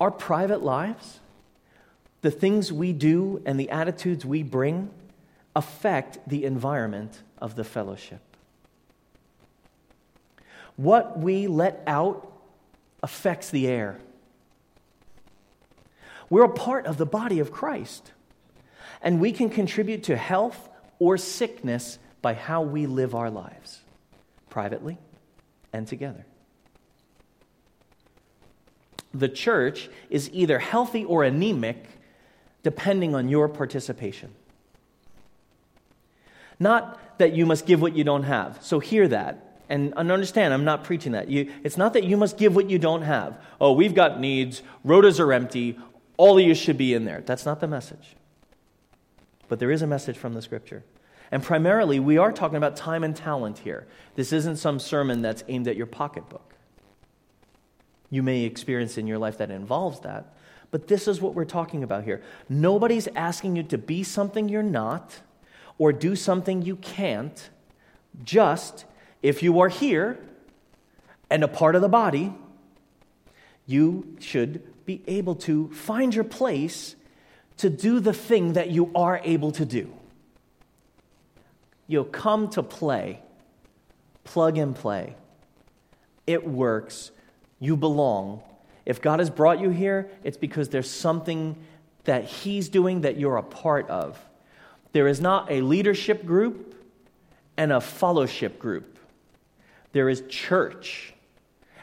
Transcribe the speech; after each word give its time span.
our 0.00 0.10
private 0.10 0.62
lives, 0.62 1.20
the 2.22 2.30
things 2.30 2.72
we 2.72 2.92
do 2.92 3.42
and 3.44 3.60
the 3.60 3.70
attitudes 3.70 4.24
we 4.24 4.42
bring 4.42 4.90
affect 5.54 6.18
the 6.26 6.44
environment 6.44 7.22
of 7.38 7.54
the 7.54 7.64
fellowship. 7.64 8.20
What 10.76 11.18
we 11.18 11.46
let 11.46 11.82
out 11.86 12.32
affects 13.02 13.50
the 13.50 13.68
air. 13.68 13.98
We're 16.30 16.44
a 16.44 16.48
part 16.48 16.86
of 16.86 16.96
the 16.96 17.06
body 17.06 17.40
of 17.40 17.52
Christ, 17.52 18.12
and 19.02 19.20
we 19.20 19.32
can 19.32 19.50
contribute 19.50 20.04
to 20.04 20.16
health 20.16 20.68
or 20.98 21.18
sickness 21.18 21.98
by 22.22 22.34
how 22.34 22.62
we 22.62 22.86
live 22.86 23.14
our 23.14 23.30
lives, 23.30 23.80
privately 24.48 24.96
and 25.72 25.86
together. 25.86 26.24
The 29.12 29.28
church 29.28 29.88
is 30.08 30.30
either 30.32 30.58
healthy 30.58 31.04
or 31.04 31.24
anemic 31.24 31.84
depending 32.62 33.14
on 33.14 33.28
your 33.28 33.48
participation. 33.48 34.34
Not 36.58 37.18
that 37.18 37.32
you 37.32 37.46
must 37.46 37.66
give 37.66 37.80
what 37.80 37.96
you 37.96 38.04
don't 38.04 38.24
have. 38.24 38.58
So 38.62 38.78
hear 38.78 39.08
that. 39.08 39.46
And, 39.68 39.94
understand, 39.94 40.52
I'm 40.52 40.64
not 40.64 40.84
preaching 40.84 41.12
that. 41.12 41.28
You, 41.28 41.52
it's 41.62 41.76
not 41.76 41.92
that 41.92 42.04
you 42.04 42.16
must 42.16 42.36
give 42.36 42.56
what 42.56 42.68
you 42.68 42.78
don't 42.78 43.02
have. 43.02 43.40
Oh, 43.60 43.72
we've 43.72 43.94
got 43.94 44.20
needs, 44.20 44.62
rotas 44.84 45.20
are 45.20 45.32
empty, 45.32 45.78
all 46.16 46.38
of 46.38 46.44
you 46.44 46.54
should 46.54 46.76
be 46.76 46.92
in 46.92 47.04
there. 47.04 47.22
That's 47.24 47.46
not 47.46 47.60
the 47.60 47.68
message. 47.68 48.16
But 49.48 49.58
there 49.60 49.70
is 49.70 49.80
a 49.80 49.86
message 49.86 50.18
from 50.18 50.34
the 50.34 50.42
scripture. 50.42 50.82
And 51.30 51.42
primarily, 51.42 52.00
we 52.00 52.18
are 52.18 52.32
talking 52.32 52.56
about 52.56 52.76
time 52.76 53.04
and 53.04 53.14
talent 53.14 53.58
here. 53.58 53.86
This 54.16 54.32
isn't 54.32 54.56
some 54.56 54.80
sermon 54.80 55.22
that's 55.22 55.44
aimed 55.48 55.68
at 55.68 55.76
your 55.76 55.86
pocketbook. 55.86 56.56
You 58.10 58.22
may 58.22 58.42
experience 58.42 58.98
in 58.98 59.06
your 59.06 59.18
life 59.18 59.38
that 59.38 59.50
involves 59.50 60.00
that, 60.00 60.34
but 60.70 60.88
this 60.88 61.08
is 61.08 61.20
what 61.20 61.34
we're 61.34 61.44
talking 61.44 61.82
about 61.82 62.04
here. 62.04 62.22
Nobody's 62.48 63.08
asking 63.14 63.56
you 63.56 63.62
to 63.64 63.78
be 63.78 64.02
something 64.02 64.48
you're 64.48 64.62
not 64.62 65.20
or 65.78 65.92
do 65.92 66.14
something 66.16 66.62
you 66.62 66.76
can't. 66.76 67.50
Just 68.24 68.84
if 69.22 69.42
you 69.42 69.60
are 69.60 69.68
here 69.68 70.18
and 71.30 71.44
a 71.44 71.48
part 71.48 71.76
of 71.76 71.82
the 71.82 71.88
body, 71.88 72.34
you 73.66 74.16
should 74.18 74.84
be 74.84 75.02
able 75.06 75.36
to 75.36 75.70
find 75.70 76.14
your 76.14 76.24
place 76.24 76.96
to 77.58 77.70
do 77.70 78.00
the 78.00 78.12
thing 78.12 78.54
that 78.54 78.70
you 78.70 78.90
are 78.94 79.20
able 79.22 79.52
to 79.52 79.64
do. 79.64 79.92
You'll 81.86 82.04
come 82.04 82.48
to 82.50 82.62
play, 82.62 83.20
plug 84.24 84.58
and 84.58 84.74
play. 84.74 85.14
It 86.26 86.46
works. 86.46 87.10
You 87.60 87.76
belong. 87.76 88.42
If 88.84 89.00
God 89.00 89.20
has 89.20 89.30
brought 89.30 89.60
you 89.60 89.70
here, 89.70 90.10
it's 90.24 90.36
because 90.36 90.70
there's 90.70 90.90
something 90.90 91.54
that 92.04 92.24
He's 92.24 92.68
doing 92.68 93.02
that 93.02 93.18
you're 93.18 93.36
a 93.36 93.42
part 93.42 93.88
of. 93.88 94.18
There 94.92 95.06
is 95.06 95.20
not 95.20 95.50
a 95.52 95.60
leadership 95.60 96.26
group 96.26 96.74
and 97.56 97.72
a 97.72 97.80
fellowship 97.80 98.58
group, 98.58 98.98
there 99.92 100.08
is 100.08 100.22
church. 100.28 101.12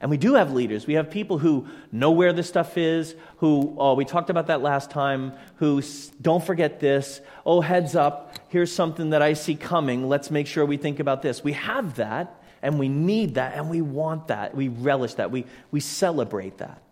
And 0.00 0.10
we 0.10 0.18
do 0.18 0.34
have 0.34 0.52
leaders. 0.52 0.86
We 0.86 0.94
have 0.94 1.10
people 1.10 1.38
who 1.38 1.66
know 1.90 2.10
where 2.10 2.34
this 2.34 2.46
stuff 2.46 2.76
is, 2.76 3.14
who, 3.38 3.74
oh, 3.78 3.94
we 3.94 4.04
talked 4.04 4.28
about 4.28 4.48
that 4.48 4.60
last 4.60 4.90
time, 4.90 5.32
who 5.56 5.82
don't 6.20 6.44
forget 6.44 6.78
this. 6.78 7.22
Oh, 7.46 7.62
heads 7.62 7.96
up, 7.96 8.36
here's 8.48 8.70
something 8.70 9.10
that 9.10 9.22
I 9.22 9.32
see 9.32 9.54
coming. 9.54 10.06
Let's 10.06 10.30
make 10.30 10.46
sure 10.46 10.66
we 10.66 10.76
think 10.76 11.00
about 11.00 11.22
this. 11.22 11.42
We 11.42 11.54
have 11.54 11.94
that, 11.94 12.42
and 12.64 12.78
we 12.78 12.88
need 12.88 13.34
that, 13.34 13.54
and 13.54 13.68
we 13.68 13.82
want 13.82 14.28
that. 14.28 14.56
We 14.56 14.68
relish 14.68 15.14
that. 15.14 15.30
We, 15.30 15.44
we 15.70 15.80
celebrate 15.80 16.58
that. 16.58 16.82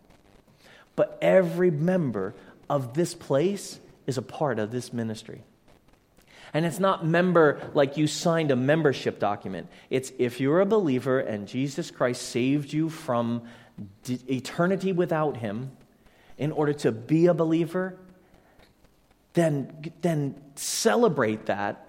But 0.95 1.19
every 1.23 1.71
member 1.71 2.35
of 2.69 2.93
this 2.95 3.15
place 3.15 3.81
is 4.07 4.19
a 4.19 4.23
part 4.23 4.59
of 4.59 4.71
this 4.71 4.93
ministry. 4.93 5.43
And 6.53 6.67
it's 6.67 6.79
not 6.79 7.07
member 7.07 7.71
like 7.73 7.97
you 7.97 8.07
signed 8.07 8.51
a 8.51 8.57
membership 8.57 9.19
document. 9.19 9.69
It's 9.89 10.13
if 10.19 10.41
you're 10.41 10.61
a 10.61 10.67
believer 10.67 11.19
and 11.19 11.49
Jesus 11.49 11.91
Christ 11.91 12.29
saved 12.29 12.71
you 12.73 12.91
from 12.91 13.43
d- 14.05 14.21
eternity 14.29 14.93
without 14.93 15.39
him 15.39 15.71
in 16.37 16.53
order 16.53 16.75
to 16.75 16.93
be 16.93 17.27
a 17.27 17.35
believer, 17.35 17.97
then, 19.33 19.93
then 20.03 20.35
celebrate 20.57 21.47
that. 21.47 21.89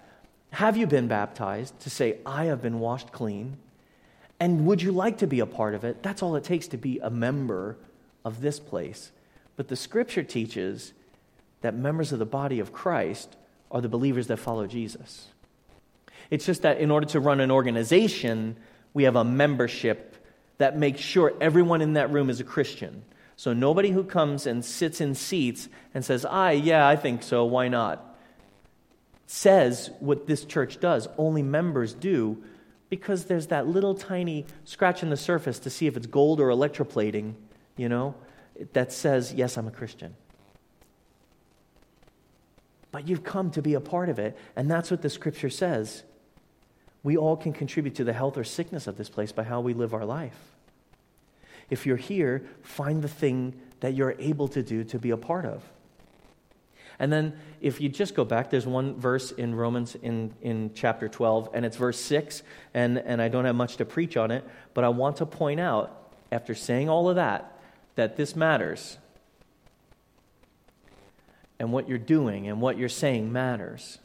Have 0.51 0.77
you 0.77 0.87
been 0.87 1.09
baptized 1.09 1.77
to 1.81 1.89
say, 1.89 2.19
I 2.25 2.45
have 2.45 2.61
been 2.61 2.79
washed 2.79 3.11
clean? 3.11 3.57
And 4.43 4.65
would 4.65 4.81
you 4.81 4.91
like 4.91 5.19
to 5.19 5.25
be 5.25 5.39
a 5.39 5.45
part 5.45 5.73
of 5.73 5.85
it? 5.85 6.03
That's 6.03 6.21
all 6.21 6.35
it 6.35 6.43
takes 6.43 6.67
to 6.67 6.77
be 6.77 6.99
a 6.99 7.09
member 7.09 7.77
of 8.25 8.41
this 8.41 8.59
place. 8.59 9.13
But 9.55 9.69
the 9.69 9.77
scripture 9.77 10.21
teaches 10.21 10.91
that 11.61 11.75
members 11.75 12.11
of 12.11 12.19
the 12.19 12.25
body 12.25 12.59
of 12.59 12.73
Christ 12.73 13.37
are 13.71 13.79
the 13.79 13.87
believers 13.87 14.27
that 14.27 14.39
follow 14.39 14.67
Jesus. 14.67 15.27
It's 16.29 16.45
just 16.45 16.63
that 16.63 16.79
in 16.79 16.91
order 16.91 17.05
to 17.05 17.21
run 17.21 17.39
an 17.39 17.51
organization, 17.51 18.57
we 18.93 19.03
have 19.03 19.15
a 19.15 19.23
membership 19.23 20.17
that 20.57 20.77
makes 20.77 20.99
sure 20.99 21.33
everyone 21.39 21.81
in 21.81 21.93
that 21.93 22.11
room 22.11 22.29
is 22.29 22.41
a 22.41 22.43
Christian. 22.43 23.05
So 23.37 23.53
nobody 23.53 23.91
who 23.91 24.03
comes 24.03 24.45
and 24.45 24.65
sits 24.65 24.99
in 24.99 25.15
seats 25.15 25.69
and 25.93 26.03
says, 26.03 26.25
I, 26.25 26.51
yeah, 26.51 26.85
I 26.85 26.97
think 26.97 27.23
so, 27.23 27.45
why 27.45 27.69
not? 27.69 28.17
Says 29.25 29.89
what 30.01 30.27
this 30.27 30.43
church 30.43 30.81
does. 30.81 31.07
Only 31.17 31.43
members 31.43 31.93
do 31.93 32.43
because 32.93 33.25
there's 33.25 33.47
that 33.47 33.65
little 33.67 33.95
tiny 33.95 34.45
scratch 34.65 35.01
in 35.01 35.09
the 35.09 35.17
surface 35.17 35.57
to 35.57 35.69
see 35.69 35.87
if 35.87 35.97
it's 35.97 36.05
gold 36.05 36.39
or 36.39 36.49
electroplating, 36.49 37.33
you 37.75 37.89
know, 37.89 38.13
that 38.73 38.93
says, 38.93 39.33
yes, 39.33 39.57
I'm 39.57 39.67
a 39.67 39.71
Christian 39.71 40.15
but 42.93 43.07
you've 43.07 43.23
come 43.23 43.49
to 43.49 43.61
be 43.61 43.73
a 43.73 43.81
part 43.81 44.07
of 44.07 44.19
it. 44.19 44.37
And 44.55 44.69
that's 44.69 44.91
what 44.91 45.01
the 45.01 45.09
scripture 45.09 45.49
says. 45.49 46.03
We 47.01 47.17
all 47.17 47.35
can 47.35 47.51
contribute 47.51 47.95
to 47.95 48.03
the 48.03 48.13
health 48.13 48.37
or 48.37 48.43
sickness 48.43 48.85
of 48.85 48.97
this 48.97 49.09
place 49.09 49.31
by 49.31 49.41
how 49.41 49.61
we 49.61 49.73
live 49.73 49.95
our 49.95 50.05
life. 50.05 50.37
If 51.71 51.87
you're 51.87 51.97
here, 51.97 52.45
find 52.61 53.01
the 53.01 53.07
thing 53.07 53.59
that 53.79 53.95
you're 53.95 54.15
able 54.19 54.47
to 54.49 54.61
do 54.61 54.83
to 54.83 54.99
be 54.99 55.09
a 55.09 55.17
part 55.17 55.43
of. 55.43 55.63
And 56.99 57.11
then, 57.11 57.33
if 57.59 57.81
you 57.81 57.89
just 57.89 58.15
go 58.15 58.23
back, 58.23 58.49
there's 58.49 58.67
one 58.67 58.95
verse 58.95 59.31
in 59.31 59.55
Romans 59.55 59.95
in, 59.95 60.33
in 60.41 60.71
chapter 60.73 61.09
12, 61.09 61.49
and 61.53 61.65
it's 61.65 61.77
verse 61.77 61.99
6, 61.99 62.43
and, 62.73 62.97
and 62.99 63.21
I 63.21 63.29
don't 63.29 63.45
have 63.45 63.55
much 63.55 63.77
to 63.77 63.85
preach 63.85 64.15
on 64.15 64.31
it, 64.31 64.43
but 64.73 64.83
I 64.83 64.89
want 64.89 65.17
to 65.17 65.25
point 65.25 65.59
out, 65.59 65.99
after 66.31 66.55
saying 66.55 66.89
all 66.89 67.09
of 67.09 67.15
that, 67.15 67.59
that 67.95 68.15
this 68.17 68.35
matters 68.35 68.97
and 71.59 71.71
what 71.71 71.87
you're 71.87 71.97
doing 71.97 72.47
and 72.47 72.59
what 72.59 72.77
you're 72.77 72.89
saying 72.89 73.31
matters. 73.31 73.99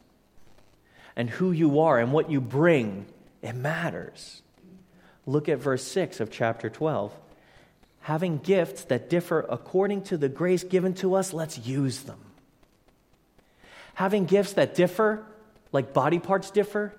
And 1.16 1.28
who 1.28 1.50
you 1.50 1.80
are 1.80 1.98
and 1.98 2.12
what 2.12 2.30
you 2.30 2.40
bring, 2.40 3.06
it 3.42 3.54
matters. 3.54 4.42
Look 5.26 5.48
at 5.48 5.58
verse 5.58 5.82
6 5.82 6.20
of 6.20 6.30
chapter 6.30 6.70
12. 6.70 7.12
Having 8.02 8.38
gifts 8.38 8.84
that 8.84 9.10
differ 9.10 9.44
according 9.48 10.02
to 10.02 10.16
the 10.16 10.28
grace 10.28 10.62
given 10.62 10.94
to 10.94 11.14
us, 11.14 11.32
let's 11.32 11.58
use 11.58 12.02
them. 12.02 12.20
Having 13.98 14.26
gifts 14.26 14.52
that 14.52 14.76
differ, 14.76 15.24
like 15.72 15.92
body 15.92 16.20
parts 16.20 16.52
differ, 16.52 16.94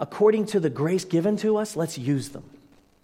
according 0.00 0.46
to 0.46 0.58
the 0.58 0.68
grace 0.68 1.04
given 1.04 1.36
to 1.36 1.56
us, 1.56 1.76
let's 1.76 1.96
use 1.96 2.30
them. 2.30 2.42